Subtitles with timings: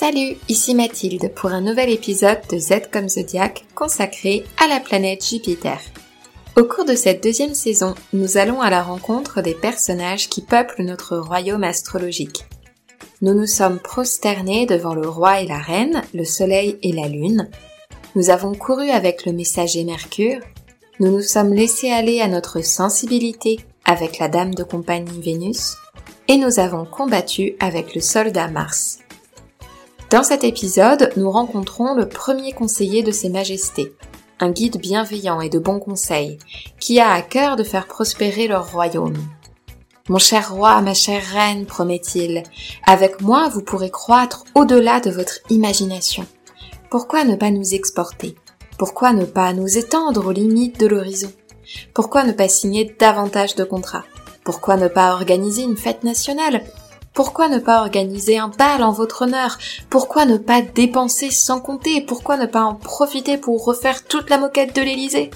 [0.00, 5.22] Salut, ici Mathilde pour un nouvel épisode de Z comme Zodiac consacré à la planète
[5.22, 5.78] Jupiter.
[6.56, 10.84] Au cours de cette deuxième saison, nous allons à la rencontre des personnages qui peuplent
[10.84, 12.46] notre royaume astrologique.
[13.20, 17.50] Nous nous sommes prosternés devant le roi et la reine, le soleil et la lune.
[18.16, 20.40] Nous avons couru avec le messager Mercure.
[20.98, 25.74] Nous nous sommes laissés aller à notre sensibilité avec la dame de compagnie Vénus.
[26.26, 29.00] Et nous avons combattu avec le soldat Mars.
[30.10, 33.94] Dans cet épisode, nous rencontrons le premier conseiller de Ses Majestés,
[34.40, 36.40] un guide bienveillant et de bons conseils,
[36.80, 39.16] qui a à cœur de faire prospérer leur royaume.
[40.08, 42.42] Mon cher roi, ma chère reine, promet-il,
[42.88, 46.26] avec moi vous pourrez croître au-delà de votre imagination.
[46.90, 48.34] Pourquoi ne pas nous exporter?
[48.80, 51.30] Pourquoi ne pas nous étendre aux limites de l'horizon?
[51.94, 54.06] Pourquoi ne pas signer davantage de contrats?
[54.42, 56.64] Pourquoi ne pas organiser une fête nationale?
[57.12, 59.58] Pourquoi ne pas organiser un bal en votre honneur?
[59.88, 62.00] Pourquoi ne pas dépenser sans compter?
[62.00, 65.30] Pourquoi ne pas en profiter pour refaire toute la moquette de l'Élysée?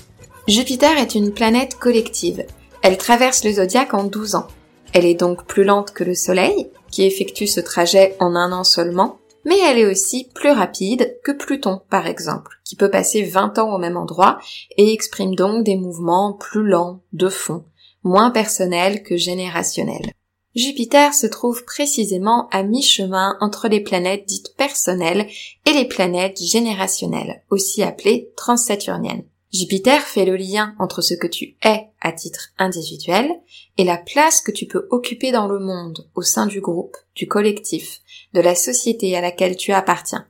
[0.47, 2.47] Jupiter est une planète collective.
[2.83, 4.47] Elle traverse le zodiaque en 12 ans.
[4.93, 8.63] Elle est donc plus lente que le Soleil, qui effectue ce trajet en un an
[8.63, 13.59] seulement, mais elle est aussi plus rapide que Pluton, par exemple, qui peut passer 20
[13.59, 14.39] ans au même endroit
[14.77, 17.65] et exprime donc des mouvements plus lents, de fond,
[18.05, 20.13] moins personnels que générationnels.
[20.55, 25.27] Jupiter se trouve précisément à mi-chemin entre les planètes dites personnelles
[25.67, 29.25] et les planètes générationnelles, aussi appelées transsaturniennes.
[29.53, 33.31] Jupiter fait le lien entre ce que tu es à titre individuel
[33.79, 37.29] et la place que tu peux occuper dans le monde, au sein du groupe, du
[37.29, 38.01] collectif,
[38.33, 40.27] de la société à laquelle tu appartiens.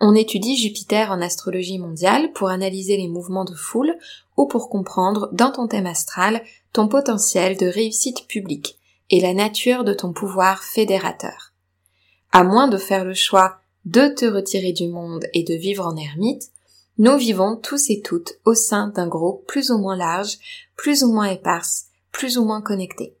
[0.00, 3.96] On étudie Jupiter en astrologie mondiale pour analyser les mouvements de foule
[4.36, 8.78] ou pour comprendre dans ton thème astral ton potentiel de réussite publique,
[9.10, 11.52] et la nature de ton pouvoir fédérateur.
[12.32, 15.96] À moins de faire le choix de te retirer du monde et de vivre en
[15.96, 16.50] ermite,
[16.96, 20.38] nous vivons tous et toutes au sein d'un groupe plus ou moins large,
[20.76, 23.16] plus ou moins éparse, plus ou moins connecté.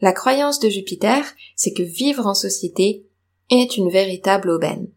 [0.00, 1.24] La croyance de Jupiter,
[1.56, 3.06] c'est que vivre en société
[3.50, 4.88] est une véritable aubaine.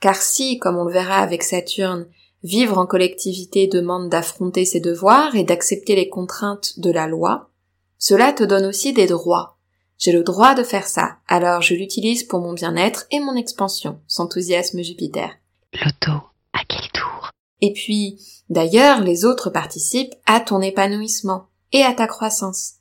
[0.00, 2.08] Car si, comme on le verra avec Saturne,
[2.42, 7.50] vivre en collectivité demande d'affronter ses devoirs et d'accepter les contraintes de la loi,
[7.98, 9.58] cela te donne aussi des droits.
[10.00, 14.00] J'ai le droit de faire ça, alors je l'utilise pour mon bien-être et mon expansion,
[14.06, 15.30] s'enthousiasme Jupiter.
[15.74, 16.22] Loto,
[16.54, 17.30] à quel tour?
[17.60, 18.18] Et puis,
[18.48, 22.76] d'ailleurs, les autres participent à ton épanouissement et à ta croissance.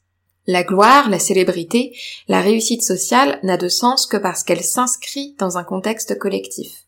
[0.48, 1.94] La gloire, la célébrité,
[2.30, 6.86] la réussite sociale n'a de sens que parce qu'elle s'inscrit dans un contexte collectif.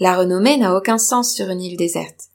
[0.00, 2.30] La renommée n'a aucun sens sur une île déserte.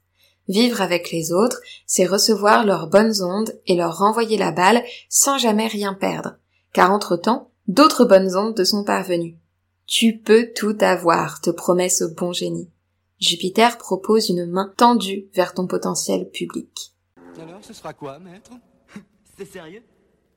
[0.48, 5.36] Vivre avec les autres, c'est recevoir leurs bonnes ondes et leur renvoyer la balle sans
[5.36, 6.36] jamais rien perdre.
[6.76, 9.38] Car entre-temps, d'autres bonnes ondes te sont parvenues.
[9.86, 12.70] Tu peux tout avoir, te promet ce bon génie.
[13.18, 16.92] Jupiter propose une main tendue vers ton potentiel public.
[17.40, 18.50] Alors, ce sera quoi, maître?
[19.38, 19.82] C'est sérieux?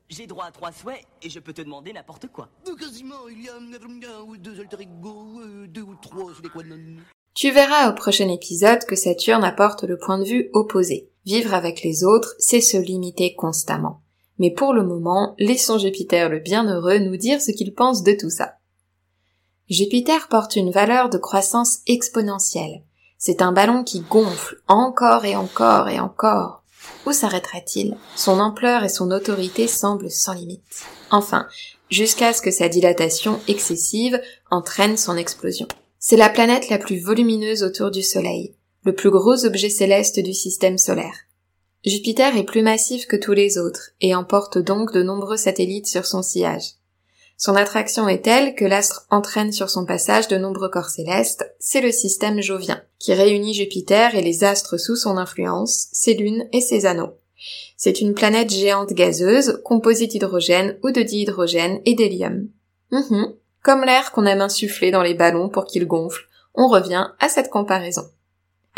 [0.08, 2.48] J'ai droit à trois souhaits et je peux te demander n'importe quoi.
[2.80, 6.64] Quasiment, il y a un ou deux alter ego, deux ou trois, c'est quoi
[7.34, 11.12] Tu verras au prochain épisode que Saturne apporte le point de vue opposé.
[11.26, 14.04] Vivre avec les autres, c'est se limiter constamment.
[14.40, 18.30] Mais pour le moment, laissons Jupiter le bienheureux nous dire ce qu'il pense de tout
[18.30, 18.54] ça.
[19.70, 22.84] Jupiter porte une valeur de croissance exponentielle.
[23.18, 26.64] C'est un ballon qui gonfle encore et encore et encore.
[27.06, 27.98] Où s'arrêtera-t-il?
[28.16, 30.86] Son ampleur et son autorité semblent sans limite.
[31.12, 31.48] Enfin,
[31.92, 34.20] jusqu'à ce que sa dilatation excessive
[34.50, 35.68] entraîne son explosion.
[36.00, 40.34] C'est la planète la plus volumineuse autour du Soleil, le plus gros objet céleste du
[40.34, 41.16] système solaire.
[41.86, 46.06] Jupiter est plus massif que tous les autres et emporte donc de nombreux satellites sur
[46.06, 46.74] son sillage.
[47.38, 51.80] Son attraction est telle que l'astre entraîne sur son passage de nombreux corps célestes, c'est
[51.80, 56.60] le système jovien, qui réunit Jupiter et les astres sous son influence, ses lunes et
[56.60, 57.14] ses anneaux.
[57.78, 62.50] C'est une planète géante gazeuse, composée d'hydrogène ou de dihydrogène et d'hélium.
[62.92, 63.34] Mhm.
[63.64, 67.50] Comme l'air qu'on aime insuffler dans les ballons pour qu'ils gonflent, on revient à cette
[67.50, 68.04] comparaison.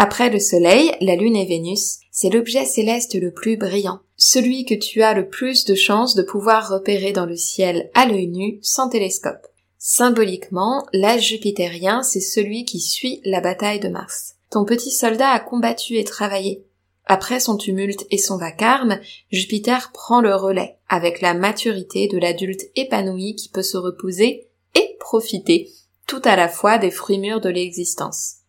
[0.04, 4.74] Après le Soleil, la Lune et Vénus, c'est l'objet céleste le plus brillant, celui que
[4.74, 8.58] tu as le plus de chances de pouvoir repérer dans le ciel à l'œil nu
[8.64, 9.46] sans télescope.
[9.78, 14.38] Symboliquement, l'âge jupitérien, c'est celui qui suit la bataille de Mars.
[14.50, 16.66] Ton petit soldat a combattu et travaillé.
[17.06, 19.00] Après son tumulte et son vacarme,
[19.32, 24.98] Jupiter prend le relais, avec la maturité de l'adulte épanoui qui peut se reposer et
[25.00, 25.70] profiter
[26.08, 28.41] tout à la fois des fruits mûrs de l'existence.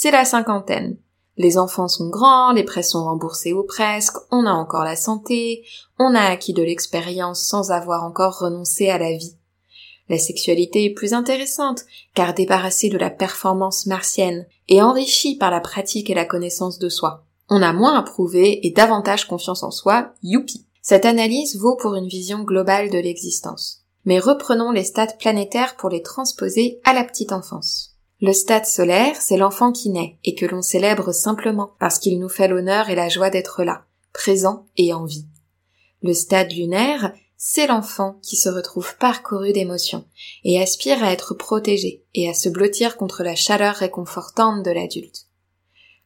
[0.00, 0.96] C'est la cinquantaine.
[1.36, 5.64] Les enfants sont grands, les prêts sont remboursés ou presque, on a encore la santé,
[5.98, 9.34] on a acquis de l'expérience sans avoir encore renoncé à la vie.
[10.08, 11.80] La sexualité est plus intéressante,
[12.14, 16.88] car débarrassée de la performance martienne et enrichie par la pratique et la connaissance de
[16.88, 17.24] soi.
[17.48, 20.64] On a moins à prouver et davantage confiance en soi, youpi.
[20.80, 23.82] Cette analyse vaut pour une vision globale de l'existence.
[24.04, 27.87] Mais reprenons les stades planétaires pour les transposer à la petite enfance.
[28.20, 32.28] Le stade solaire, c'est l'enfant qui naît et que l'on célèbre simplement parce qu'il nous
[32.28, 35.26] fait l'honneur et la joie d'être là, présent et en vie.
[36.02, 40.04] Le stade lunaire, c'est l'enfant qui se retrouve parcouru d'émotions
[40.42, 45.26] et aspire à être protégé et à se blottir contre la chaleur réconfortante de l'adulte.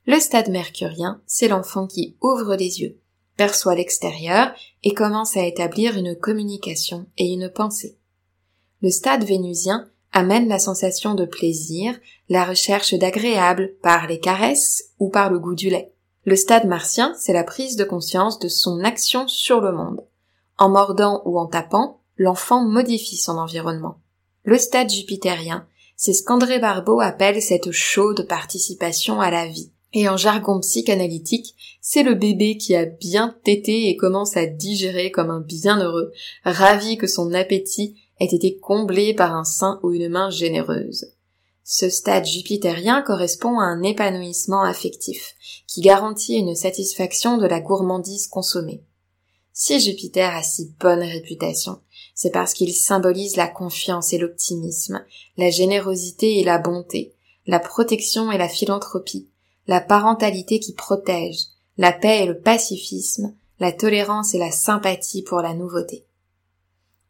[0.06, 3.00] Le stade mercurien, c'est l'enfant qui ouvre les yeux,
[3.38, 7.97] perçoit l'extérieur et commence à établir une communication et une pensée.
[8.82, 11.99] Le stade vénusien amène la sensation de plaisir,
[12.29, 15.93] la recherche d'agréable par les caresses ou par le goût du lait.
[16.25, 20.05] Le stade martien, c'est la prise de conscience de son action sur le monde.
[20.59, 23.97] En mordant ou en tapant, l'enfant modifie son environnement.
[24.44, 25.67] Le stade jupitérien,
[25.97, 31.55] c'est ce qu'André Barbeau appelle cette chaude participation à la vie, et en jargon psychanalytique,
[31.81, 36.12] c'est le bébé qui a bien tété et commence à digérer comme un bienheureux,
[36.44, 41.12] ravi que son appétit ait été comblé par un sein ou une main généreuse.
[41.64, 45.34] Ce stade jupitérien correspond à un épanouissement affectif,
[45.66, 48.82] qui garantit une satisfaction de la gourmandise consommée.
[49.52, 51.80] Si Jupiter a si bonne réputation,
[52.14, 55.04] c'est parce qu'il symbolise la confiance et l'optimisme,
[55.36, 57.14] la générosité et la bonté,
[57.46, 59.28] la protection et la philanthropie,
[59.66, 61.38] la parentalité qui protège,
[61.78, 66.04] la paix et le pacifisme, la tolérance et la sympathie pour la nouveauté.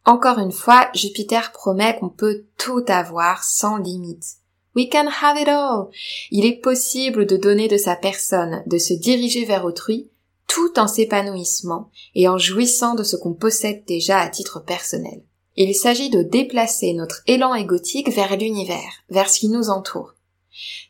[0.05, 4.37] Encore une fois, Jupiter promet qu'on peut tout avoir sans limite.
[4.75, 5.89] We can have it all.
[6.31, 10.11] Il est possible de donner de sa personne, de se diriger vers autrui,
[10.49, 15.23] tout en s'épanouissement et en jouissant de ce qu'on possède déjà à titre personnel.
[15.57, 20.15] Il s'agit de déplacer notre élan égotique vers l'univers, vers ce qui nous entoure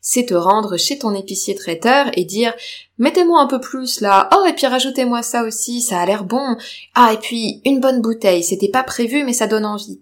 [0.00, 2.54] c'est te rendre chez ton épicier traiteur et dire
[2.98, 6.56] mettez-moi un peu plus là, oh et puis rajoutez-moi ça aussi, ça a l'air bon,
[6.94, 10.00] ah et puis une bonne bouteille, c'était pas prévu mais ça donne envie.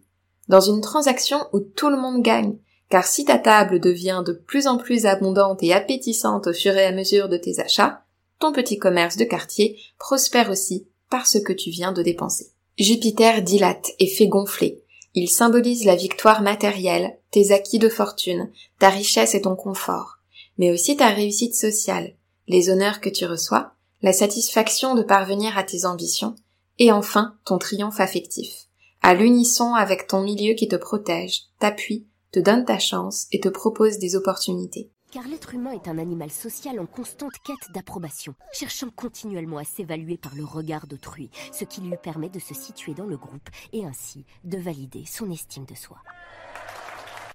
[0.49, 2.57] Dans une transaction où tout le monde gagne,
[2.89, 6.85] car si ta table devient de plus en plus abondante et appétissante au fur et
[6.85, 8.03] à mesure de tes achats,
[8.41, 12.49] ton petit commerce de quartier prospère aussi par ce que tu viens de dépenser.
[12.79, 14.83] Jupiter dilate et fait gonfler,
[15.15, 20.19] il symbolise la victoire matérielle, tes acquis de fortune, ta richesse et ton confort,
[20.59, 22.15] mais aussi ta réussite sociale,
[22.49, 23.73] les honneurs que tu reçois,
[24.03, 26.35] la satisfaction de parvenir à tes ambitions,
[26.79, 28.67] et enfin ton triomphe affectif,
[29.03, 33.49] à l'unisson avec ton milieu qui te protège, t'appuie, te donne ta chance et te
[33.49, 34.91] propose des opportunités.
[35.11, 40.17] Car l'être humain est un animal social en constante quête d'approbation, cherchant continuellement à s'évaluer
[40.17, 43.85] par le regard d'autrui, ce qui lui permet de se situer dans le groupe et
[43.85, 45.99] ainsi de valider son estime de soi.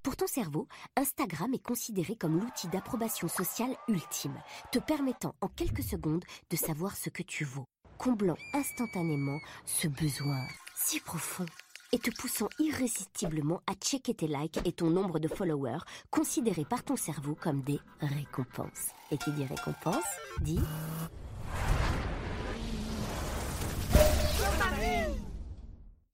[0.05, 0.67] Pour ton cerveau,
[0.97, 4.39] Instagram est considéré comme l'outil d'approbation sociale ultime,
[4.71, 7.65] te permettant en quelques secondes de savoir ce que tu vaux,
[7.97, 11.47] comblant instantanément ce besoin si profond
[11.91, 16.83] et te poussant irrésistiblement à checker tes likes et ton nombre de followers considérés par
[16.83, 18.91] ton cerveau comme des récompenses.
[19.09, 20.05] Et qui dit récompense
[20.41, 20.59] dit...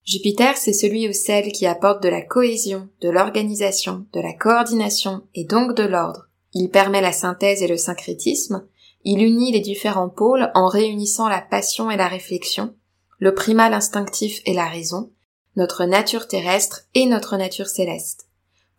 [0.04, 5.22] Jupiter, c'est celui ou celle qui apporte de la cohésion, de l'organisation, de la coordination
[5.36, 6.28] et donc de l'ordre.
[6.54, 8.66] Il permet la synthèse et le syncrétisme,
[9.04, 12.76] il unit les différents pôles en réunissant la passion et la réflexion,
[13.20, 15.12] le primal instinctif et la raison,
[15.56, 18.28] notre nature terrestre et notre nature céleste.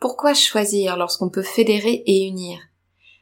[0.01, 2.59] Pourquoi choisir lorsqu'on peut fédérer et unir?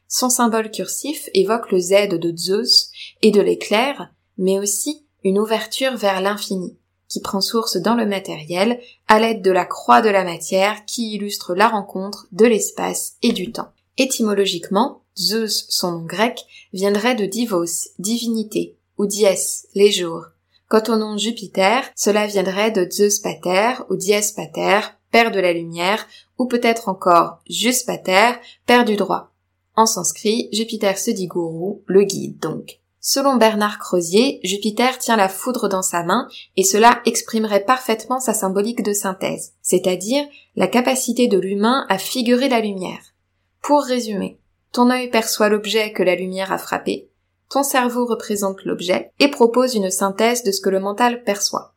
[0.09, 2.91] Son symbole cursif évoque le Z de Zeus
[3.23, 6.80] et de l'éclair, mais aussi une ouverture vers l'infini,
[7.11, 11.13] qui prend source dans le matériel à l'aide de la croix de la matière qui
[11.13, 13.73] illustre la rencontre de l'espace et du temps.
[13.99, 16.41] Étymologiquement, Zeus, son nom grec,
[16.73, 19.27] viendrait de divos, divinité, ou dies,
[19.75, 20.27] les jours,
[20.71, 25.53] Quant au nom Jupiter, cela viendrait de Zeus Pater ou Dies Pater, père de la
[25.53, 26.07] lumière,
[26.39, 28.35] ou peut-être encore Jus Pater,
[28.67, 29.33] père du droit.
[29.75, 32.80] En sanskrit, Jupiter se dit gourou, le guide donc.
[33.01, 38.35] Selon Bernard Crozier, Jupiter tient la foudre dans sa main et cela exprimerait parfaitement sa
[38.35, 43.15] symbolique de synthèse, c'est-à-dire la capacité de l'humain à figurer la lumière.
[43.63, 44.39] Pour résumer,
[44.73, 47.11] ton œil perçoit l'objet que la lumière a frappé,
[47.51, 51.75] ton cerveau représente l'objet et propose une synthèse de ce que le mental perçoit.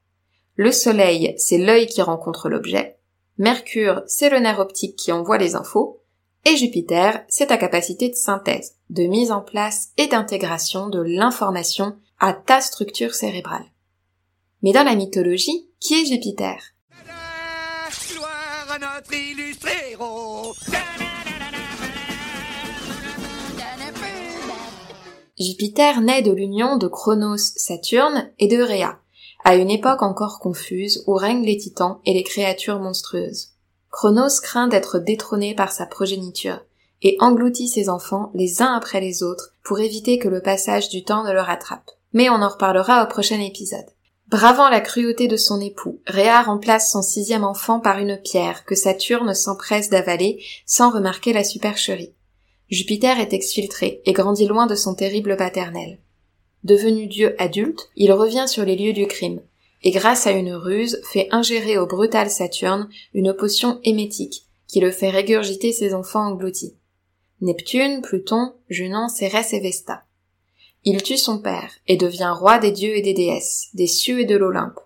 [0.56, 3.00] Le soleil, c'est l'œil qui rencontre l'objet.
[3.40, 6.03] Mercure, c'est le nerf optique qui envoie les infos.
[6.46, 11.96] Et Jupiter, c'est ta capacité de synthèse, de mise en place et d'intégration de l'information
[12.20, 13.66] à ta structure cérébrale.
[14.62, 16.58] Mais dans la mythologie, qui est Jupiter?
[18.82, 20.54] Notre illustre héros.
[25.40, 29.00] Jupiter naît de l'union de Chronos, Saturne et de Rhea,
[29.46, 33.53] à une époque encore confuse où règnent les titans et les créatures monstrueuses.
[33.94, 36.66] Chronos craint d'être détrôné par sa progéniture
[37.04, 41.04] et engloutit ses enfants les uns après les autres pour éviter que le passage du
[41.04, 41.92] temps ne le rattrape.
[42.12, 43.86] Mais on en reparlera au prochain épisode.
[44.30, 48.74] Bravant la cruauté de son époux, Rhea remplace son sixième enfant par une pierre que
[48.74, 52.16] Saturne s'empresse d'avaler sans remarquer la supercherie.
[52.72, 56.00] Jupiter est exfiltré et grandit loin de son terrible paternel.
[56.64, 59.42] Devenu dieu adulte, il revient sur les lieux du crime,
[59.84, 64.92] et grâce à une ruse fait ingérer au brutal Saturne une potion émétique qui le
[64.92, 66.76] fait régurgiter ses enfants engloutis.
[67.42, 70.06] Neptune, Pluton, Junon, Cérès et Vesta.
[70.86, 74.26] Il tue son père et devient roi des dieux et des déesses, des cieux et
[74.26, 74.80] de l'Olympe.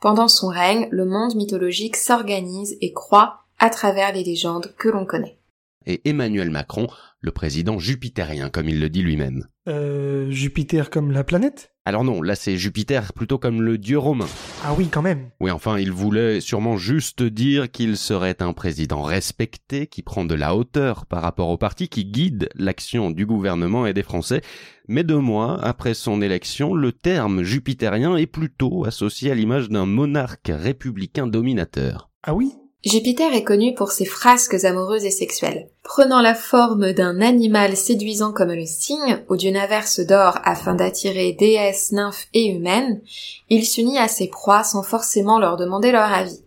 [0.00, 5.06] Pendant son règne, le monde mythologique s'organise et croît à travers les légendes que l'on
[5.06, 5.38] connaît.
[5.86, 6.86] Et Emmanuel Macron,
[7.20, 9.46] le président jupitérien, comme il le dit lui-même.
[9.68, 11.72] Euh, Jupiter comme la planète?
[11.84, 14.26] Alors non, là c'est Jupiter plutôt comme le dieu romain.
[14.64, 15.30] Ah oui, quand même.
[15.40, 20.34] Oui, enfin, il voulait sûrement juste dire qu'il serait un président respecté, qui prend de
[20.34, 24.42] la hauteur par rapport au parti, qui guide l'action du gouvernement et des Français.
[24.88, 29.86] Mais deux mois après son élection, le terme jupitérien est plutôt associé à l'image d'un
[29.86, 32.10] monarque républicain dominateur.
[32.22, 32.52] Ah oui?
[32.86, 35.68] Jupiter est connu pour ses frasques amoureuses et sexuelles.
[35.82, 41.32] Prenant la forme d'un animal séduisant comme le cygne ou d'une averse d'or afin d'attirer
[41.32, 43.00] déesses, nymphes et humaines,
[43.50, 46.44] il s'unit à ses proies sans forcément leur demander leur avis.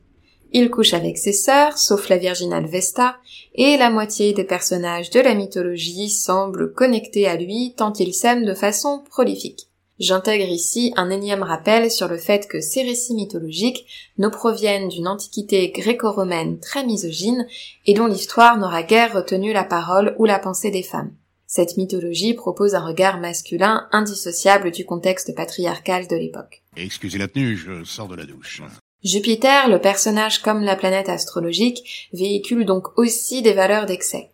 [0.53, 3.17] Il couche avec ses sœurs, sauf la virginale Vesta,
[3.53, 8.46] et la moitié des personnages de la mythologie semblent connectés à lui tant il s'aime
[8.46, 9.68] de façon prolifique.
[10.00, 13.86] J'intègre ici un énième rappel sur le fait que ces récits mythologiques
[14.18, 17.46] nous proviennent d'une antiquité gréco-romaine très misogyne
[17.86, 21.13] et dont l'histoire n'aura guère retenu la parole ou la pensée des femmes.
[21.48, 26.63] Cette mythologie propose un regard masculin indissociable du contexte patriarcal de l'époque.
[26.77, 28.62] Excusez la tenue, je sors de la douche.
[29.03, 34.29] Jupiter, le personnage comme la planète astrologique, véhicule donc aussi des valeurs d'excès.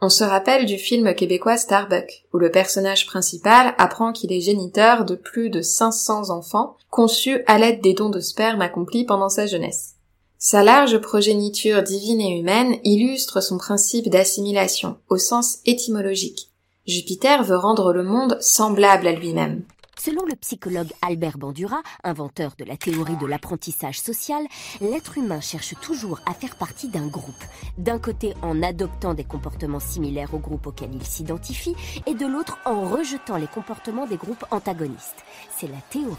[0.00, 5.06] On se rappelle du film québécois Starbuck, où le personnage principal apprend qu'il est géniteur
[5.06, 9.46] de plus de 500 enfants, conçus à l'aide des dons de sperme accomplis pendant sa
[9.46, 9.94] jeunesse.
[10.38, 16.50] Sa large progéniture divine et humaine illustre son principe d'assimilation, au sens étymologique.
[16.86, 19.64] Jupiter veut rendre le monde semblable à lui-même.
[19.98, 24.44] Selon le psychologue Albert Bandura, inventeur de la théorie de l'apprentissage social,
[24.80, 27.44] l'être humain cherche toujours à faire partie d'un groupe.
[27.78, 31.74] D'un côté en adoptant des comportements similaires au groupe auquel il s'identifie,
[32.06, 35.24] et de l'autre en rejetant les comportements des groupes antagonistes.
[35.56, 36.14] C'est la théorie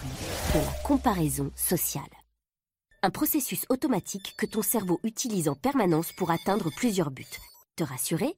[0.53, 2.03] de la comparaison sociale.
[3.03, 7.25] Un processus automatique que ton cerveau utilise en permanence pour atteindre plusieurs buts.
[7.75, 8.35] Te rassurer,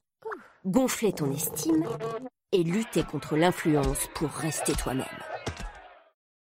[0.66, 1.86] gonfler ton estime
[2.52, 5.06] et lutter contre l'influence pour rester toi-même.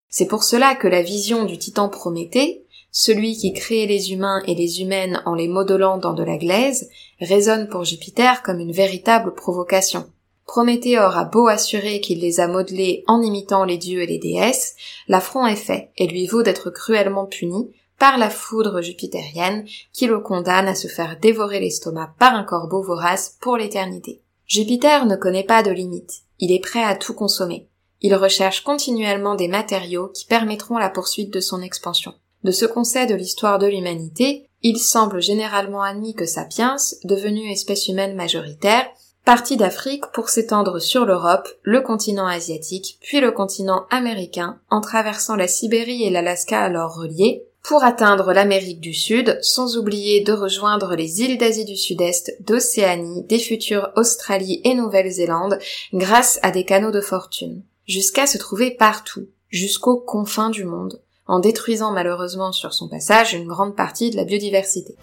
[0.09, 4.55] C'est pour cela que la vision du titan Prométhée, celui qui crée les humains et
[4.55, 9.33] les humaines en les modelant dans de la glaise, résonne pour Jupiter comme une véritable
[9.33, 10.09] provocation.
[10.45, 14.75] Prométhée aura beau assurer qu'il les a modelés en imitant les dieux et les déesses,
[15.09, 20.19] l'affront est fait et lui vaut d'être cruellement puni par la foudre jupitérienne qui le
[20.19, 24.21] condamne à se faire dévorer l'estomac par un corbeau vorace pour l'éternité.
[24.45, 27.67] Jupiter ne connaît pas de limites, il est prêt à tout consommer.
[28.01, 32.13] Il recherche continuellement des matériaux qui permettront la poursuite de son expansion.
[32.43, 37.49] De ce qu'on sait de l'histoire de l'humanité, il semble généralement admis que Sapiens, devenu
[37.49, 38.85] espèce humaine majoritaire,
[39.25, 45.35] partit d'Afrique pour s'étendre sur l'Europe, le continent asiatique, puis le continent américain, en traversant
[45.35, 50.95] la Sibérie et l'Alaska alors reliés, pour atteindre l'Amérique du Sud, sans oublier de rejoindre
[50.95, 55.59] les îles d'Asie du Sud-Est, d'Océanie, des futures Australie et Nouvelle-Zélande,
[55.93, 61.39] grâce à des canaux de fortune jusqu'à se trouver partout, jusqu'aux confins du monde, en
[61.39, 64.95] détruisant malheureusement sur son passage une grande partie de la biodiversité.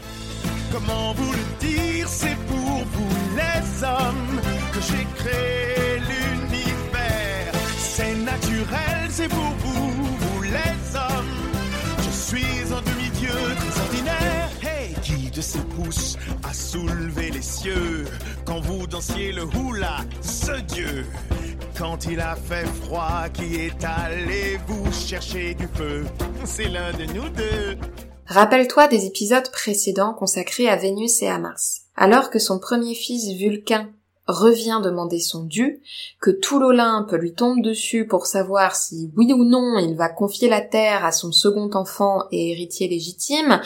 [0.72, 4.40] Comment vous le dire, c'est pour vous les hommes
[4.72, 7.52] que j'ai créé l'univers.
[7.78, 11.34] C'est naturel, c'est pour vous, vous les hommes.
[11.98, 14.50] Je suis un demi-dieu très ordinaire.
[14.62, 16.16] Hey, qui de ses pouces
[16.54, 18.04] soulevé les cieux
[18.44, 21.04] quand vous dansiez le hula, ce dieu
[21.76, 26.04] quand il a fait froid, qui est allé vous chercher du feu
[26.44, 27.76] C'est l'un de nous deux.
[28.26, 31.82] Rappelle-toi des épisodes précédents consacrés à Vénus et à Mars.
[31.96, 33.90] Alors que son premier fils Vulcain
[34.26, 35.82] revient demander son dû,
[36.20, 40.48] que tout l'Olympe lui tombe dessus pour savoir si oui ou non il va confier
[40.48, 43.60] la terre à son second enfant et héritier légitime,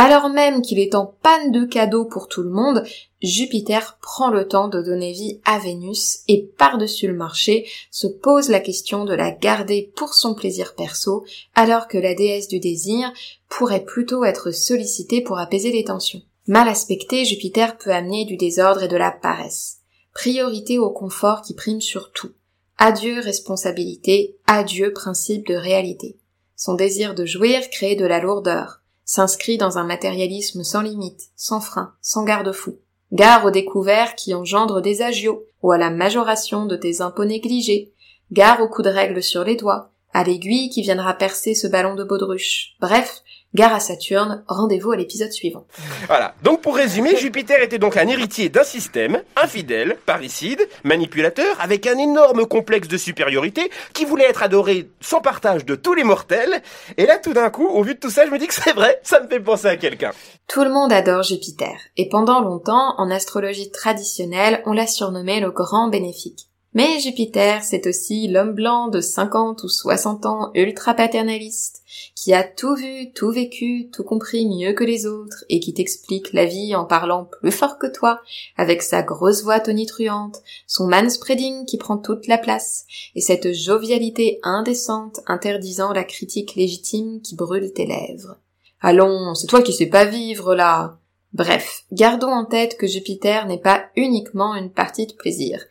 [0.00, 2.84] alors même qu'il est en panne de cadeaux pour tout le monde,
[3.20, 8.48] Jupiter prend le temps de donner vie à Vénus et par-dessus le marché se pose
[8.48, 13.12] la question de la garder pour son plaisir perso alors que la déesse du désir
[13.50, 16.22] pourrait plutôt être sollicitée pour apaiser les tensions.
[16.46, 19.80] Mal aspecté, Jupiter peut amener du désordre et de la paresse.
[20.14, 22.32] Priorité au confort qui prime sur tout.
[22.78, 26.16] Adieu responsabilité, adieu principe de réalité.
[26.56, 28.79] Son désir de jouir crée de la lourdeur
[29.10, 32.78] s'inscrit dans un matérialisme sans limite, sans frein, sans garde-fou.
[33.10, 37.92] Gare aux découverts qui engendrent des agios, ou à la majoration de tes impôts négligés.
[38.30, 41.96] Gare aux coups de règle sur les doigts, à l'aiguille qui viendra percer ce ballon
[41.96, 42.76] de baudruche.
[42.78, 45.66] Bref, Gare à Saturne, rendez-vous à l'épisode suivant.
[46.06, 46.34] Voilà.
[46.44, 51.98] Donc pour résumer, Jupiter était donc un héritier d'un système infidèle, parricide, manipulateur, avec un
[51.98, 56.62] énorme complexe de supériorité qui voulait être adoré sans partage de tous les mortels.
[56.96, 58.72] Et là, tout d'un coup, au vu de tout ça, je me dis que c'est
[58.72, 60.12] vrai, ça me fait penser à quelqu'un.
[60.46, 65.50] Tout le monde adore Jupiter, et pendant longtemps, en astrologie traditionnelle, on l'a surnommé le
[65.50, 66.46] grand bénéfique.
[66.72, 71.79] Mais Jupiter, c'est aussi l'homme blanc de 50 ou 60 ans ultra paternaliste,
[72.20, 76.34] qui a tout vu, tout vécu, tout compris mieux que les autres, et qui t'explique
[76.34, 78.20] la vie en parlant plus fort que toi,
[78.58, 82.84] avec sa grosse voix tonitruante, son manspreading qui prend toute la place,
[83.14, 88.36] et cette jovialité indécente interdisant la critique légitime qui brûle tes lèvres.
[88.82, 90.98] Allons, c'est toi qui sais pas vivre là.
[91.32, 95.64] Bref, gardons en tête que Jupiter n'est pas uniquement une partie de plaisir,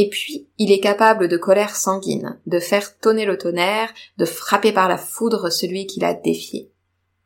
[0.00, 4.72] et puis, il est capable de colère sanguine, de faire tonner le tonnerre, de frapper
[4.72, 6.70] par la foudre celui qui l'a défié.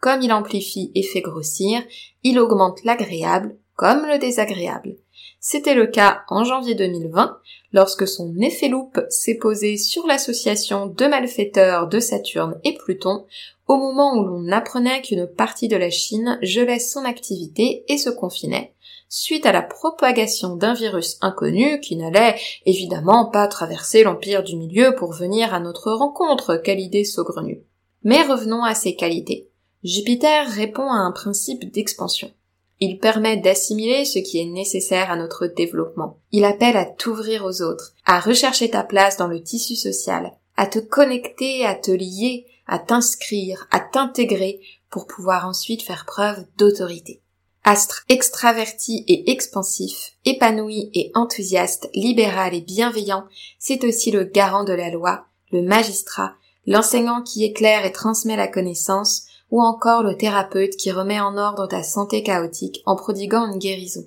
[0.01, 1.81] Comme il amplifie et fait grossir,
[2.25, 4.97] il augmente l'agréable comme le désagréable.
[5.39, 7.39] C'était le cas en janvier 2020,
[7.73, 13.25] lorsque son effet loupe s'est posé sur l'association de malfaiteurs de Saturne et Pluton,
[13.69, 18.11] au moment où l'on apprenait qu'une partie de la Chine gelait son activité et se
[18.11, 18.74] confinait,
[19.15, 22.35] suite à la propagation d'un virus inconnu qui n'allait
[22.67, 27.63] évidemment pas traverser l'empire du milieu pour venir à notre rencontre, quelle idée saugrenue.
[28.03, 29.49] Mais revenons à ses qualités.
[29.85, 32.33] Jupiter répond à un principe d'expansion.
[32.81, 36.19] Il permet d'assimiler ce qui est nécessaire à notre développement.
[36.33, 40.67] Il appelle à t'ouvrir aux autres, à rechercher ta place dans le tissu social, à
[40.67, 47.23] te connecter, à te lier, à t'inscrire, à t'intégrer pour pouvoir ensuite faire preuve d'autorité.
[47.67, 53.25] Astre extraverti et expansif, épanoui et enthousiaste, libéral et bienveillant,
[53.59, 56.35] c'est aussi le garant de la loi, le magistrat,
[56.67, 61.67] l'enseignant qui éclaire et transmet la connaissance, ou encore le thérapeute qui remet en ordre
[61.67, 64.05] ta santé chaotique en prodiguant une guérison.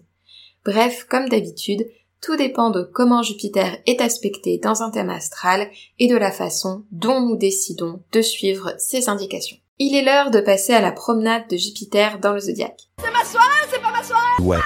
[0.64, 1.90] Bref, comme d'habitude,
[2.22, 6.84] tout dépend de comment Jupiter est aspecté dans un thème astral et de la façon
[6.92, 9.58] dont nous décidons de suivre ses indications.
[9.80, 12.82] Il est l'heure de passer à la promenade de Jupiter dans le zodiaque.
[13.00, 14.58] C'est ma soirée, c'est pas ma soirée Ouais.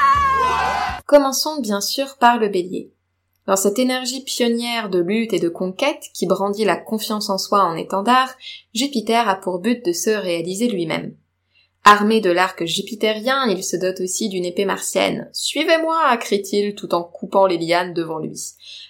[1.06, 2.94] Commençons bien sûr par le bélier.
[3.46, 7.62] Dans cette énergie pionnière de lutte et de conquête qui brandit la confiance en soi
[7.66, 8.34] en étendard,
[8.74, 11.14] Jupiter a pour but de se réaliser lui-même.
[11.84, 15.30] Armé de l'arc jupitérien, il se dote aussi d'une épée martienne.
[15.34, 18.40] Suivez-moi, crie-t-il tout en coupant les lianes devant lui.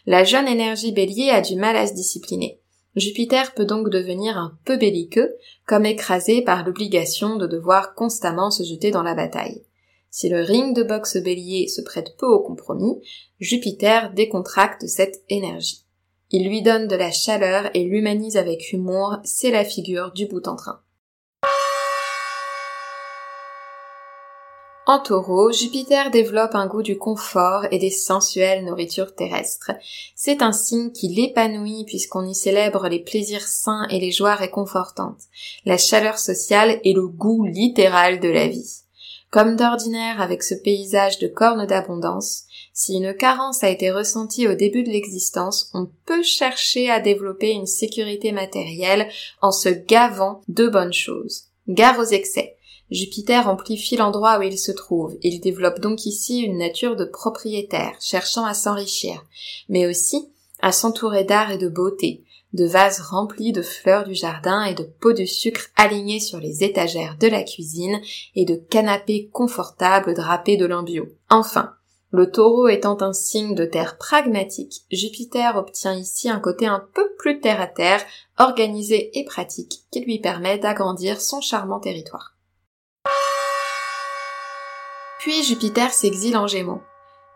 [0.05, 2.60] La jeune énergie bélier a du mal à se discipliner.
[2.95, 8.63] Jupiter peut donc devenir un peu belliqueux, comme écrasé par l'obligation de devoir constamment se
[8.63, 9.63] jeter dans la bataille.
[10.09, 13.01] Si le ring de boxe bélier se prête peu au compromis,
[13.39, 15.85] Jupiter décontracte cette énergie.
[16.31, 20.47] Il lui donne de la chaleur et l'humanise avec humour, c'est la figure du bout
[20.47, 20.81] en train.
[24.87, 29.71] En taureau, Jupiter développe un goût du confort et des sensuelles nourritures terrestres.
[30.15, 35.21] C'est un signe qui l'épanouit puisqu'on y célèbre les plaisirs sains et les joies réconfortantes,
[35.65, 38.81] la chaleur sociale et le goût littéral de la vie.
[39.29, 44.55] Comme d'ordinaire avec ce paysage de cornes d'abondance, si une carence a été ressentie au
[44.55, 49.07] début de l'existence, on peut chercher à développer une sécurité matérielle
[49.41, 51.45] en se gavant de bonnes choses.
[51.67, 52.57] Gare aux excès.
[52.91, 55.17] Jupiter amplifie l'endroit où il se trouve.
[55.23, 59.23] Il développe donc ici une nature de propriétaire, cherchant à s'enrichir,
[59.69, 64.65] mais aussi à s'entourer d'art et de beauté, de vases remplis de fleurs du jardin
[64.65, 68.01] et de pots de sucre alignés sur les étagères de la cuisine
[68.35, 71.07] et de canapés confortables drapés de lin bio.
[71.29, 71.73] Enfin,
[72.11, 77.09] le taureau étant un signe de terre pragmatique, Jupiter obtient ici un côté un peu
[77.17, 78.03] plus terre à terre,
[78.37, 82.30] organisé et pratique, qui lui permet d'agrandir son charmant territoire.
[85.21, 86.81] Puis Jupiter s'exile en Gémeaux.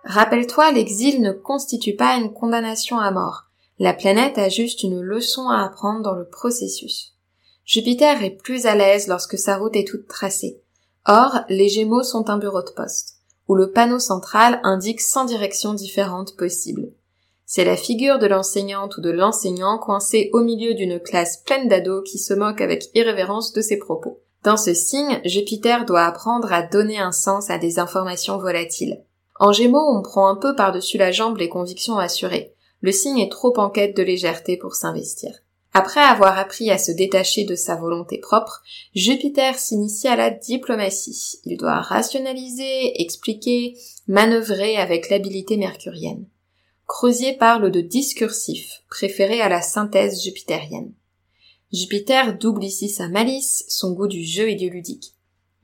[0.05, 3.43] Rappelle-toi, l'exil ne constitue pas une condamnation à mort.
[3.77, 7.13] La planète a juste une leçon à apprendre dans le processus.
[7.63, 10.59] Jupiter est plus à l'aise lorsque sa route est toute tracée.
[11.05, 13.17] Or, les Gémeaux sont un bureau de poste,
[13.47, 16.91] où le panneau central indique 100 directions différentes possibles.
[17.45, 22.09] C'est la figure de l'enseignante ou de l'enseignant coincé au milieu d'une classe pleine d'ados
[22.09, 24.24] qui se moque avec irrévérence de ses propos.
[24.45, 29.03] Dans ce signe, Jupiter doit apprendre à donner un sens à des informations volatiles.
[29.39, 32.53] En Gémeaux, on prend un peu par-dessus la jambe les convictions assurées.
[32.79, 35.31] Le signe est trop en quête de légèreté pour s'investir.
[35.73, 38.61] Après avoir appris à se détacher de sa volonté propre,
[38.93, 41.39] Jupiter s'initie à la diplomatie.
[41.45, 43.75] Il doit rationaliser, expliquer,
[44.07, 46.27] manœuvrer avec l'habileté mercurienne.
[46.85, 50.93] Creusier parle de discursif, préféré à la synthèse jupitérienne.
[51.75, 55.13] Jupiter double ici sa malice, son goût du jeu et du ludique.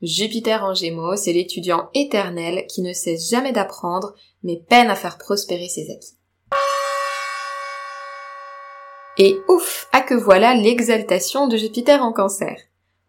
[0.02, 5.16] Jupiter en Gémeaux, c'est l'étudiant éternel qui ne cesse jamais d'apprendre, mais peine à faire
[5.16, 6.12] prospérer ses acquis.
[9.16, 12.58] Et ouf, à que voilà l'exaltation de Jupiter en cancer.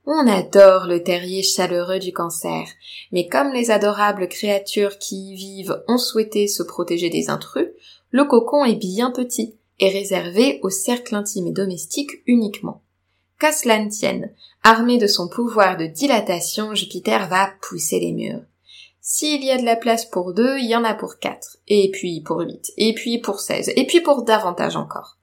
[0.06, 2.70] On adore le terrier chaleureux du cancer,
[3.12, 7.68] mais comme les adorables créatures qui y vivent ont souhaité se protéger des intrus,
[8.12, 12.83] le cocon est bien petit et réservé au cercle intime et domestique uniquement.
[13.44, 14.32] Qu'à cela ne tienne,
[14.64, 18.40] armé de son pouvoir de dilatation, Jupiter va pousser les murs.
[19.02, 21.92] S'il y a de la place pour deux, il y en a pour quatre, et
[21.92, 25.18] puis pour huit, et puis pour seize, et puis pour davantage encore.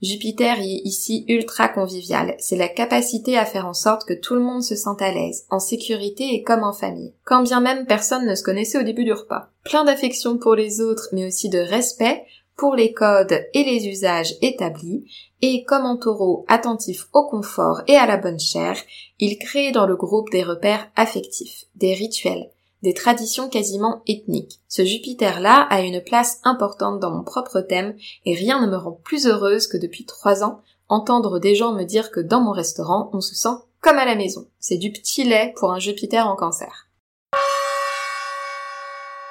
[0.00, 4.40] Jupiter est ici ultra convivial, c'est la capacité à faire en sorte que tout le
[4.40, 8.26] monde se sente à l'aise, en sécurité et comme en famille, quand bien même personne
[8.26, 9.50] ne se connaissait au début du repas.
[9.64, 12.24] Plein d'affection pour les autres, mais aussi de respect
[12.60, 17.96] pour les codes et les usages établis, et comme en taureau attentif au confort et
[17.96, 18.76] à la bonne chair,
[19.18, 22.50] il crée dans le groupe des repères affectifs, des rituels,
[22.82, 24.60] des traditions quasiment ethniques.
[24.68, 27.96] Ce Jupiter-là a une place importante dans mon propre thème
[28.26, 31.84] et rien ne me rend plus heureuse que depuis trois ans entendre des gens me
[31.84, 34.48] dire que dans mon restaurant on se sent comme à la maison.
[34.58, 36.88] C'est du petit lait pour un Jupiter en cancer.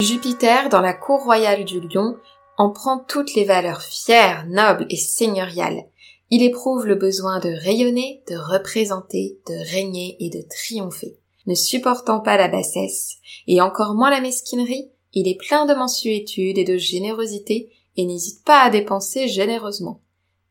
[0.01, 2.15] Jupiter dans la cour royale du lion
[2.59, 5.85] en prend toutes les valeurs fières, nobles et seigneuriales.
[6.29, 11.17] Il éprouve le besoin de rayonner, de représenter, de régner et de triompher.
[11.47, 13.15] Ne supportant pas la bassesse,
[13.47, 18.43] et encore moins la mesquinerie, il est plein de mensuétude et de générosité, et n'hésite
[18.43, 20.01] pas à dépenser généreusement.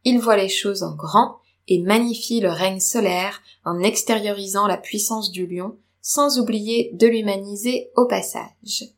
[0.04, 1.36] Il voit les choses en grand,
[1.68, 7.90] et magnifie le règne solaire en extériorisant la puissance du lion, sans oublier de l'humaniser
[7.96, 8.94] au passage.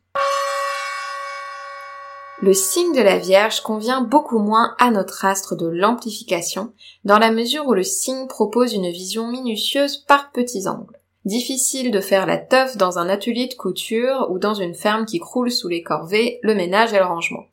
[2.43, 6.73] Le signe de la Vierge convient beaucoup moins à notre astre de l'amplification,
[7.05, 10.97] dans la mesure où le signe propose une vision minutieuse par petits angles.
[11.23, 15.19] Difficile de faire la teuf dans un atelier de couture ou dans une ferme qui
[15.19, 17.45] croule sous les corvées, le ménage et le rangement.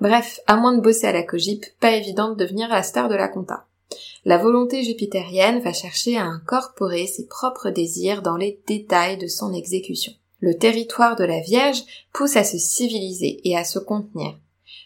[0.00, 3.16] Bref, à moins de bosser à la cogip, pas évident de devenir la star de
[3.16, 3.66] la compta.
[4.24, 9.52] La volonté jupitérienne va chercher à incorporer ses propres désirs dans les détails de son
[9.52, 10.12] exécution.
[10.40, 14.38] Le territoire de la Vierge pousse à se civiliser et à se contenir.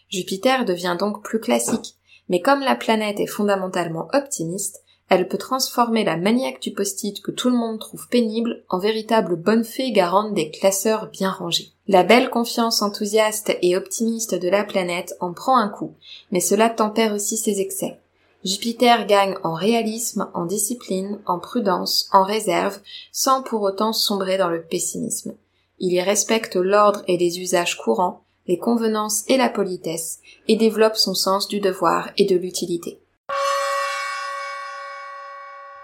[0.09, 1.95] Jupiter devient donc plus classique,
[2.29, 7.31] mais comme la planète est fondamentalement optimiste, elle peut transformer la maniaque du post-it que
[7.31, 11.69] tout le monde trouve pénible en véritable bonne fée garante des classeurs bien rangés.
[11.87, 15.93] La belle confiance enthousiaste et optimiste de la planète en prend un coup,
[16.31, 17.99] mais cela tempère aussi ses excès.
[18.43, 22.79] Jupiter gagne en réalisme, en discipline, en prudence, en réserve,
[23.11, 25.33] sans pour autant sombrer dans le pessimisme.
[25.79, 30.95] Il y respecte l'ordre et les usages courants, les convenances et la politesse, et développe
[30.95, 32.99] son sens du devoir et de l'utilité.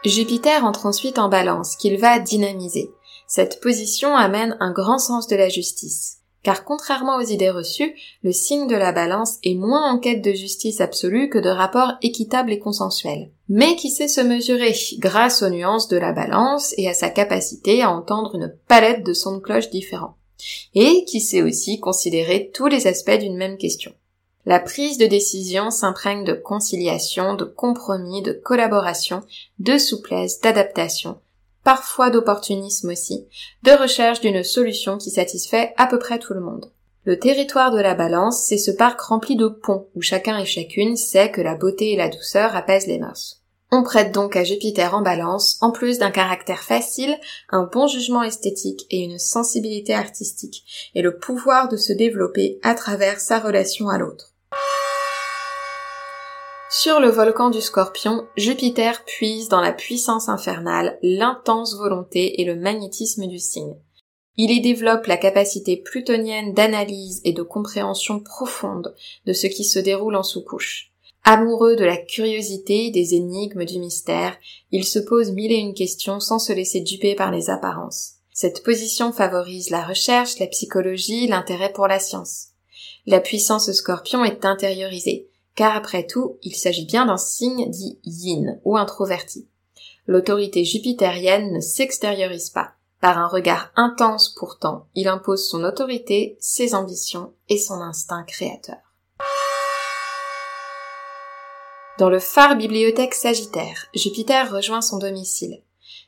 [0.05, 2.91] Jupiter entre ensuite en balance, qu'il va dynamiser.
[3.27, 6.20] Cette position amène un grand sens de la justice.
[6.43, 10.31] Car contrairement aux idées reçues, le signe de la balance est moins en quête de
[10.31, 15.49] justice absolue que de rapports équitables et consensuels, mais qui sait se mesurer grâce aux
[15.49, 19.41] nuances de la balance et à sa capacité à entendre une palette de sons de
[19.41, 20.17] cloche différents,
[20.73, 23.93] et qui sait aussi considérer tous les aspects d'une même question?
[24.47, 29.21] La prise de décision s'imprègne de conciliation, de compromis, de collaboration,
[29.59, 31.19] de souplesse, d'adaptation,
[31.63, 33.27] parfois d'opportunisme aussi,
[33.63, 36.71] de recherche d'une solution qui satisfait à peu près tout le monde.
[37.03, 40.95] Le territoire de la balance, c'est ce parc rempli de ponts où chacun et chacune
[40.95, 43.41] sait que la beauté et la douceur apaisent les mœurs.
[43.71, 47.17] On prête donc à Jupiter en balance, en plus d'un caractère facile,
[47.49, 52.75] un bon jugement esthétique et une sensibilité artistique, et le pouvoir de se développer à
[52.75, 54.30] travers sa relation à l'autre.
[56.73, 62.55] Sur le volcan du Scorpion, Jupiter puise dans la puissance infernale, l'intense volonté et le
[62.55, 63.75] magnétisme du signe.
[64.37, 69.79] Il y développe la capacité plutonienne d'analyse et de compréhension profonde de ce qui se
[69.79, 70.93] déroule en sous-couche.
[71.25, 74.37] Amoureux de la curiosité, des énigmes, du mystère,
[74.71, 78.13] il se pose mille et une questions sans se laisser duper par les apparences.
[78.31, 82.51] Cette position favorise la recherche, la psychologie, l'intérêt pour la science.
[83.05, 88.59] La puissance scorpion est intériorisée, car après tout, il s'agit bien d'un signe dit yin
[88.63, 89.47] ou introverti.
[90.07, 92.73] L'autorité jupitérienne ne s'extériorise pas.
[92.99, 98.77] Par un regard intense pourtant, il impose son autorité, ses ambitions et son instinct créateur.
[101.97, 105.61] Dans le phare bibliothèque Sagittaire, Jupiter rejoint son domicile.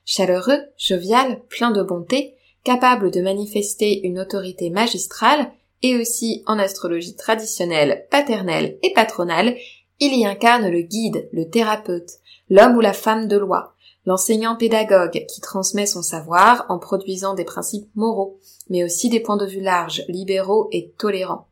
[0.05, 5.51] Chaleureux, jovial, plein de bonté, capable de manifester une autorité magistrale,
[5.83, 9.55] et aussi en astrologie traditionnelle, paternelle et patronale,
[9.99, 12.09] il y incarne le guide, le thérapeute,
[12.49, 13.73] l'homme ou la femme de loi,
[14.05, 19.37] l'enseignant pédagogue qui transmet son savoir en produisant des principes moraux, mais aussi des points
[19.37, 21.47] de vue larges, libéraux et tolérants.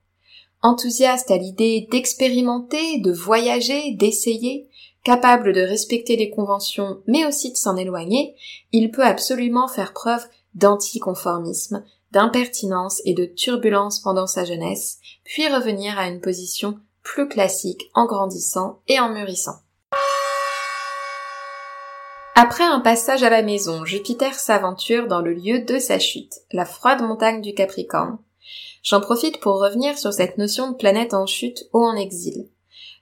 [0.61, 4.69] Enthousiaste à l'idée d'expérimenter, de voyager, d'essayer,
[5.03, 8.35] capable de respecter les conventions mais aussi de s'en éloigner,
[8.71, 15.97] il peut absolument faire preuve d'anticonformisme, d'impertinence et de turbulence pendant sa jeunesse, puis revenir
[15.97, 19.55] à une position plus classique en grandissant et en mûrissant.
[22.35, 26.65] Après un passage à la maison, Jupiter s'aventure dans le lieu de sa chute, la
[26.65, 28.17] froide montagne du Capricorne.
[28.83, 32.47] J'en profite pour revenir sur cette notion de planète en chute ou en exil.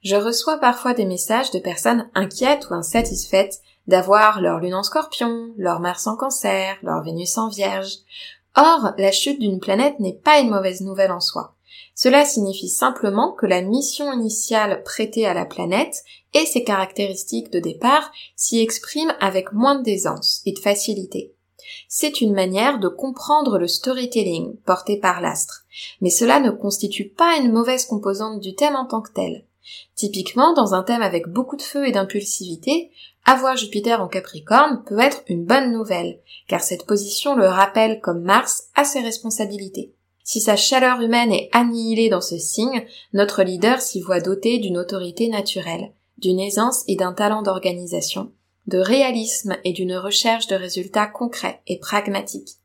[0.03, 5.53] Je reçois parfois des messages de personnes inquiètes ou insatisfaites d'avoir leur lune en scorpion,
[5.57, 7.97] leur Mars en cancer, leur Vénus en vierge.
[8.61, 11.55] Or, la chute d'une planète n'est pas une mauvaise nouvelle en soi.
[11.95, 17.59] Cela signifie simplement que la mission initiale prêtée à la planète et ses caractéristiques de
[17.59, 21.33] départ s'y expriment avec moins d'aisance et de facilité.
[21.87, 25.65] C'est une manière de comprendre le storytelling porté par l'astre,
[26.01, 29.45] mais cela ne constitue pas une mauvaise composante du thème en tant que tel.
[29.95, 32.91] Typiquement, dans un thème avec beaucoup de feu et d'impulsivité,
[33.25, 38.21] avoir Jupiter en Capricorne peut être une bonne nouvelle, car cette position le rappelle comme
[38.21, 39.93] Mars à ses responsabilités.
[40.23, 44.77] Si sa chaleur humaine est annihilée dans ce signe, notre leader s'y voit doté d'une
[44.77, 48.31] autorité naturelle, d'une aisance et d'un talent d'organisation,
[48.67, 52.57] de réalisme et d'une recherche de résultats concrets et pragmatiques.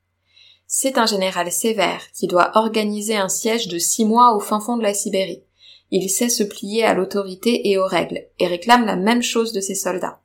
[0.67, 4.77] C'est un général sévère qui doit organiser un siège de six mois au fin fond
[4.77, 5.43] de la Sibérie.
[5.91, 9.61] Il sait se plier à l'autorité et aux règles, et réclame la même chose de
[9.61, 10.21] ses soldats.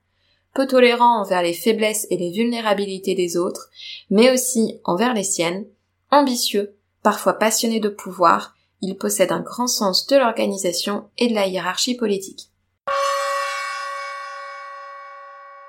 [0.55, 3.69] Peu tolérant envers les faiblesses et les vulnérabilités des autres,
[4.09, 5.65] mais aussi envers les siennes,
[6.11, 11.47] ambitieux, parfois passionné de pouvoir, il possède un grand sens de l'organisation et de la
[11.47, 12.49] hiérarchie politique.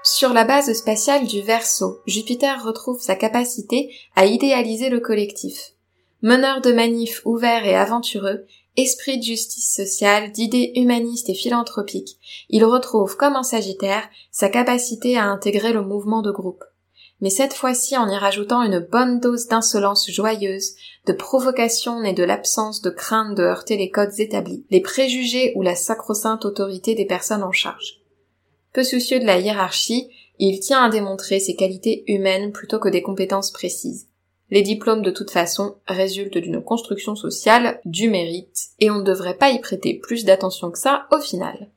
[0.02, 5.72] Sur la base spatiale du Verseau, Jupiter retrouve sa capacité à idéaliser le collectif.
[6.22, 12.64] Meneur de manifs ouverts et aventureux, esprit de justice sociale, d'idées humanistes et philanthropiques, il
[12.64, 16.64] retrouve, comme en Sagittaire, sa capacité à intégrer le mouvement de groupe.
[17.20, 20.72] Mais cette fois-ci en y rajoutant une bonne dose d'insolence joyeuse,
[21.06, 25.62] de provocation née de l'absence de crainte de heurter les codes établis, les préjugés ou
[25.62, 28.00] la sacro-sainte autorité des personnes en charge.
[28.72, 33.02] Peu soucieux de la hiérarchie, il tient à démontrer ses qualités humaines plutôt que des
[33.02, 34.06] compétences précises.
[34.50, 39.36] Les diplômes de toute façon résultent d'une construction sociale, du mérite, et on ne devrait
[39.36, 41.70] pas y prêter plus d'attention que ça au final.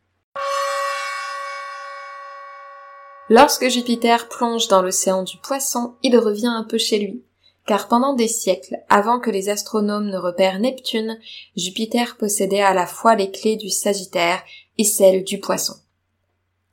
[3.29, 7.23] Lorsque Jupiter plonge dans l'océan du poisson, il revient un peu chez lui,
[7.67, 11.19] car pendant des siècles, avant que les astronomes ne repèrent Neptune,
[11.55, 14.43] Jupiter possédait à la fois les clés du Sagittaire
[14.77, 15.75] et celles du poisson.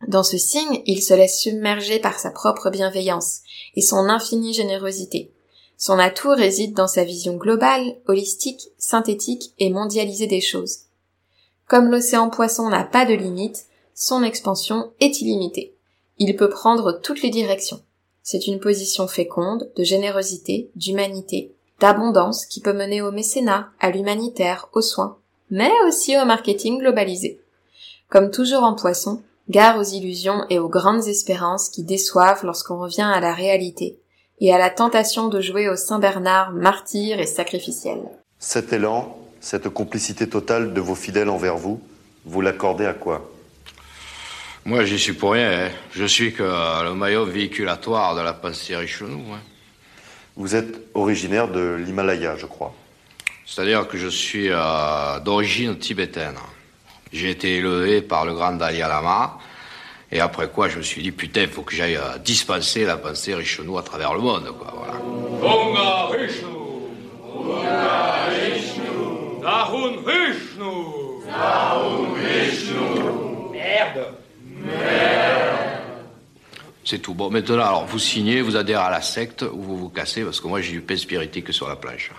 [0.08, 3.40] Dans ce signe, il se laisse submerger par sa propre bienveillance
[3.76, 5.30] et son infinie générosité.
[5.83, 10.81] Son atout réside dans sa vision globale, holistique, synthétique et mondialisée des choses.
[11.66, 13.64] Comme l'océan poisson n'a pas de limite,
[13.95, 15.75] son expansion est illimitée.
[16.19, 17.81] Il peut prendre toutes les directions.
[18.23, 24.69] C'est une position féconde, de générosité, d'humanité, d'abondance qui peut mener au mécénat, à l'humanitaire,
[24.75, 25.16] aux soins,
[25.49, 27.40] mais aussi au marketing globalisé.
[28.11, 33.11] Comme toujours en poisson, gare aux illusions et aux grandes espérances qui déçoivent lorsqu'on revient
[33.11, 33.99] à la réalité,
[34.40, 37.98] et à la tentation de jouer au Saint Bernard martyr et sacrificiel.
[38.38, 41.81] Cet élan, cette complicité totale de vos fidèles envers vous,
[42.24, 43.31] vous l'accordez à quoi?
[44.64, 45.66] Moi, j'y suis pour rien.
[45.66, 45.70] hein.
[45.92, 49.12] Je suis que le maillot véhiculatoire de la pensée Richelieu.
[49.33, 49.40] hein.
[50.37, 52.74] Vous êtes originaire de l'Himalaya, je crois.
[53.46, 56.37] C'est-à-dire que je suis euh, d'origine tibétaine.
[57.12, 59.38] J'ai été élevé par le grand Dalai Lama.
[60.12, 62.96] Et après quoi, je me suis dit, putain, il faut que j'aille euh, dispenser la
[62.96, 64.99] pensée Richelieu à travers le monde, quoi, voilà.
[73.53, 74.07] Merde.
[74.46, 75.70] Merde.
[76.85, 77.14] C'est tout.
[77.14, 80.40] Bon, maintenant, alors, vous signez, vous adhérez à la secte ou vous vous cassez parce
[80.40, 82.11] que moi, j'ai du pain spiritique sur la plage.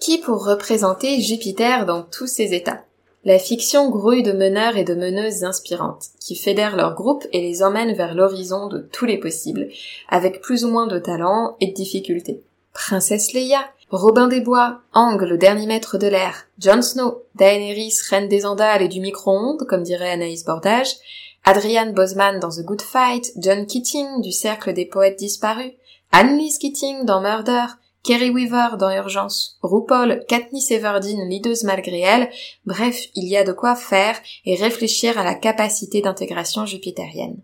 [0.00, 2.84] Qui pour représenter Jupiter dans tous ses états?
[3.26, 7.62] La fiction grouille de meneurs et de meneuses inspirantes, qui fédèrent leur groupe et les
[7.62, 9.68] emmènent vers l'horizon de tous les possibles,
[10.10, 12.42] avec plus ou moins de talent et de difficultés.
[12.74, 18.28] Princesse Leia, Robin des Bois, Ang, le dernier maître de l'air, Jon Snow, Daenerys, reine
[18.28, 20.96] des Andales et du micro-ondes, comme dirait Anaïs Bordage,
[21.44, 25.72] Adrian Bosman dans The Good Fight, John Keating du Cercle des Poètes Disparus,
[26.12, 27.66] Annelise Keating dans Murder,
[28.04, 32.28] Kerry Weaver dans Urgence, RuPaul, Katniss Everdeen, lideuse malgré elle,
[32.66, 37.38] bref, il y a de quoi faire et réfléchir à la capacité d'intégration jupitérienne.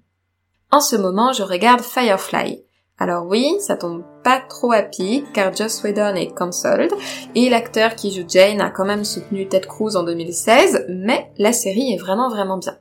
[0.70, 2.62] En ce moment, je regarde Firefly,
[2.98, 6.92] alors oui, ça tombe pas trop à pic, car Joss Whedon est cancelled,
[7.34, 11.54] et l'acteur qui joue Jane a quand même soutenu Ted Cruz en 2016, mais la
[11.54, 12.76] série est vraiment vraiment bien.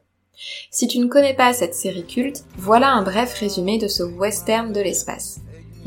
[0.70, 4.74] Si tu ne connais pas cette série culte, voilà un bref résumé de ce western
[4.74, 5.39] de l'espace.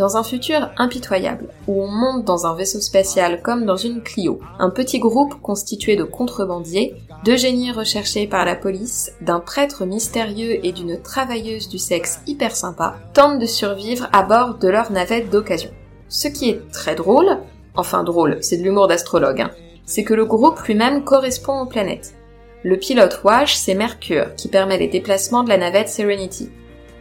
[0.02, 4.40] Dans un futur impitoyable, où on monte dans un vaisseau spatial comme dans une Clio,
[4.58, 10.58] un petit groupe constitué de contrebandiers, de génies recherchés par la police, d'un prêtre mystérieux
[10.66, 15.30] et d'une travailleuse du sexe hyper sympa, tentent de survivre à bord de leur navette
[15.30, 15.70] d'occasion.
[16.08, 17.38] Ce qui est très drôle,
[17.76, 19.52] enfin drôle, c'est de l'humour d'astrologue, hein,
[19.86, 22.16] c'est que le groupe lui-même correspond aux planètes.
[22.64, 26.50] Le pilote Wash, c'est Mercure, qui permet les déplacements de la navette Serenity.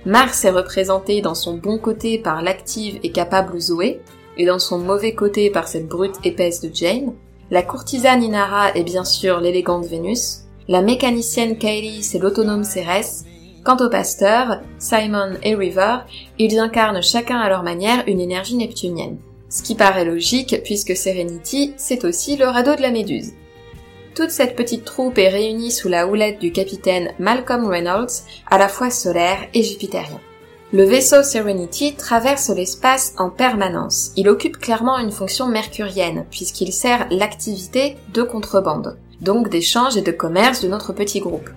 [0.05, 4.01] Mars est représenté dans son bon côté par l'active et capable Zoé,
[4.37, 7.13] et dans son mauvais côté par cette brute épaisse de Jane.
[7.51, 10.45] La courtisane Inara est bien sûr l'élégante Vénus.
[10.67, 13.25] La mécanicienne Kylie, c'est l'autonome Cérès.
[13.63, 15.97] Quant au pasteur, Simon et River,
[16.39, 19.19] ils incarnent chacun à leur manière une énergie neptunienne.
[19.49, 23.33] Ce qui paraît logique puisque Serenity, c'est aussi le radeau de la Méduse.
[24.13, 28.67] Toute cette petite troupe est réunie sous la houlette du capitaine Malcolm Reynolds, à la
[28.67, 30.19] fois solaire et jupitérien.
[30.73, 34.11] Le vaisseau Serenity traverse l'espace en permanence.
[34.17, 40.11] Il occupe clairement une fonction mercurienne, puisqu'il sert l'activité de contrebande, donc d'échange et de
[40.11, 41.49] commerce de notre petit groupe.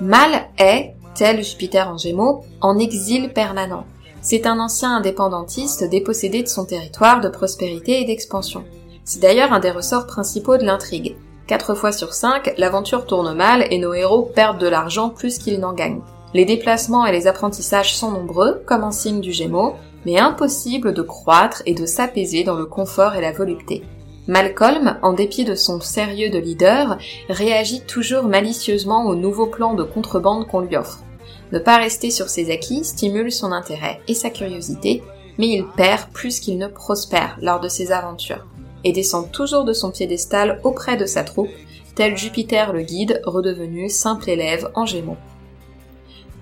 [0.00, 3.84] Mal est, tel Jupiter en Gémeaux, en exil permanent.
[4.20, 8.64] C'est un ancien indépendantiste dépossédé de son territoire de prospérité et d'expansion.
[9.04, 11.16] C'est d'ailleurs un des ressorts principaux de l'intrigue.
[11.46, 15.60] Quatre fois sur cinq, l'aventure tourne mal et nos héros perdent de l'argent plus qu'ils
[15.60, 16.00] n'en gagnent.
[16.32, 19.74] Les déplacements et les apprentissages sont nombreux, comme en signe du Gémeaux,
[20.06, 23.82] mais impossible de croître et de s'apaiser dans le confort et la volupté.
[24.26, 26.96] Malcolm, en dépit de son sérieux de leader,
[27.28, 31.00] réagit toujours malicieusement aux nouveaux plans de contrebande qu'on lui offre.
[31.52, 35.02] Ne pas rester sur ses acquis stimule son intérêt et sa curiosité,
[35.36, 38.46] mais il perd plus qu'il ne prospère lors de ses aventures
[38.84, 41.50] et descend toujours de son piédestal auprès de sa troupe,
[41.94, 45.16] tel Jupiter le guide, redevenu simple élève en gémeaux.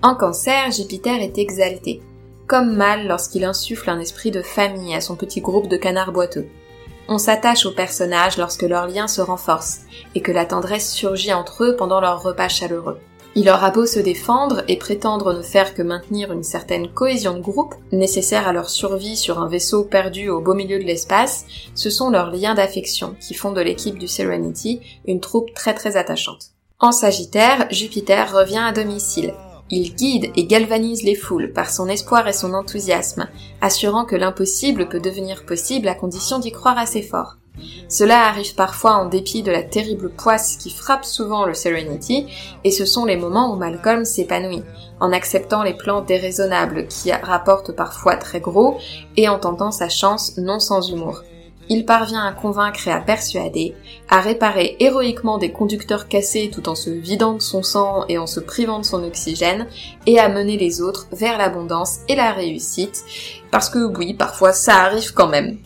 [0.01, 2.01] En cancer, Jupiter est exalté,
[2.47, 6.47] comme mal lorsqu'il insuffle un esprit de famille à son petit groupe de canards boiteux.
[7.07, 9.81] On s'attache aux personnages lorsque leurs liens se renforcent,
[10.15, 12.99] et que la tendresse surgit entre eux pendant leur repas chaleureux.
[13.35, 17.41] Il aura beau se défendre et prétendre ne faire que maintenir une certaine cohésion de
[17.41, 21.89] groupe, nécessaire à leur survie sur un vaisseau perdu au beau milieu de l'espace, ce
[21.89, 26.51] sont leurs liens d'affection qui font de l'équipe du Serenity une troupe très très attachante.
[26.79, 29.33] En Sagittaire, Jupiter revient à domicile.
[29.71, 33.27] Il guide et galvanise les foules par son espoir et son enthousiasme,
[33.61, 37.37] assurant que l'impossible peut devenir possible à condition d'y croire assez fort.
[37.87, 42.25] Cela arrive parfois en dépit de la terrible poisse qui frappe souvent le Serenity,
[42.63, 44.63] et ce sont les moments où Malcolm s'épanouit,
[44.99, 48.77] en acceptant les plans déraisonnables qui rapportent parfois très gros,
[49.17, 51.23] et en tentant sa chance non sans humour.
[51.69, 53.73] Il parvient à convaincre et à persuader,
[54.09, 58.27] à réparer héroïquement des conducteurs cassés tout en se vidant de son sang et en
[58.27, 59.67] se privant de son oxygène,
[60.05, 63.05] et à mener les autres vers l'abondance et la réussite,
[63.51, 65.57] parce que oui, parfois ça arrive quand même.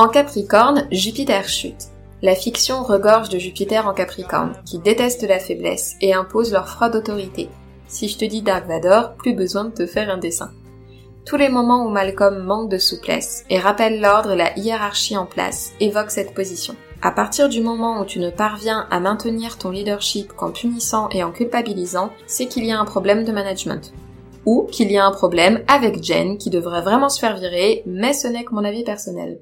[0.00, 1.88] En Capricorne, Jupiter chute.
[2.22, 6.94] La fiction regorge de Jupiter en Capricorne, qui déteste la faiblesse et impose leur froide
[6.94, 7.48] autorité.
[7.88, 10.52] Si je te dis Dark Vador, plus besoin de te faire un dessin.
[11.26, 15.26] Tous les moments où Malcolm manque de souplesse et rappelle l'ordre et la hiérarchie en
[15.26, 16.76] place évoquent cette position.
[17.02, 21.24] À partir du moment où tu ne parviens à maintenir ton leadership qu'en punissant et
[21.24, 23.92] en culpabilisant, c'est qu'il y a un problème de management.
[24.46, 28.12] Ou qu'il y a un problème avec Jen qui devrait vraiment se faire virer, mais
[28.12, 29.40] ce n'est que mon avis personnel.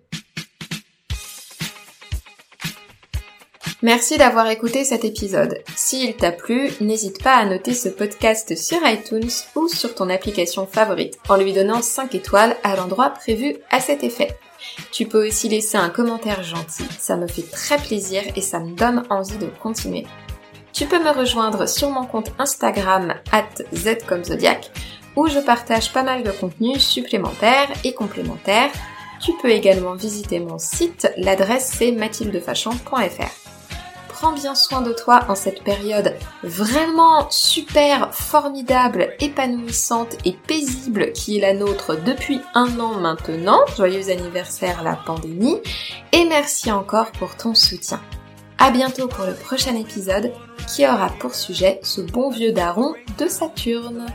[3.87, 5.63] Merci d'avoir écouté cet épisode.
[5.77, 10.67] S'il t'a plu, n'hésite pas à noter ce podcast sur iTunes ou sur ton application
[10.67, 14.37] favorite en lui donnant 5 étoiles à l'endroit prévu à cet effet.
[14.91, 18.75] Tu peux aussi laisser un commentaire gentil, ça me fait très plaisir et ça me
[18.75, 20.05] donne envie de continuer.
[20.73, 24.69] Tu peux me rejoindre sur mon compte Instagram at zcomzodiac
[25.15, 28.73] où je partage pas mal de contenus supplémentaires et complémentaires.
[29.21, 33.46] Tu peux également visiter mon site, l'adresse c'est mathildefachon.fr.
[34.19, 41.37] Prends bien soin de toi en cette période vraiment super, formidable, épanouissante et paisible qui
[41.37, 43.59] est la nôtre depuis un an maintenant.
[43.77, 45.59] Joyeux anniversaire la pandémie
[46.13, 48.01] et merci encore pour ton soutien.
[48.57, 50.33] À bientôt pour le prochain épisode
[50.67, 54.07] qui aura pour sujet ce bon vieux daron de Saturne.